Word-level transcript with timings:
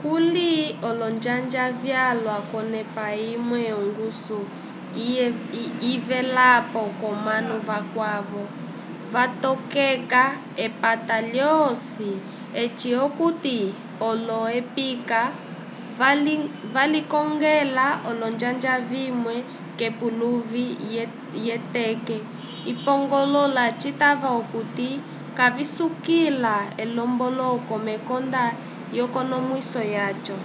kuli 0.00 0.52
olonjanja 0.88 1.64
vyalwa 1.80 2.36
k'onepa 2.50 3.06
imwe 3.32 3.60
ongusu 3.82 4.38
yivelapo 5.84 6.82
k'omanu 7.00 7.54
vakwavo 7.68 8.42
vatokeka 9.14 10.22
epata 10.64 11.16
lyosi 11.34 12.10
eci 12.62 12.90
okuti 13.04 13.58
olo-ekipa 14.08 15.22
valikongela 16.74 17.86
olonjanja 18.10 18.74
vimwe 18.90 19.36
k'epuluvi 19.78 20.66
lyeteke 21.40 22.16
ipngoloka 22.70 23.64
citava 23.80 24.28
okuti 24.40 24.88
kavisukila 25.38 26.54
elomboloko 26.82 27.74
mekonda 27.88 28.44
lyekonomwiso 28.94 29.80
lyaco 29.92 30.36